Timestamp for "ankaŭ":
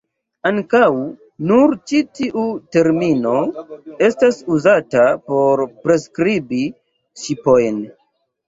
0.49-0.85